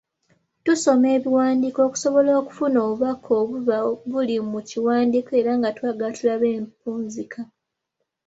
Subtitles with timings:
[0.65, 3.77] Tusoma ebiwandiiko okusobola okufuna obubaka obuba
[4.11, 7.41] buli mu kiwandiiko era nga twagala tulabe empunzika.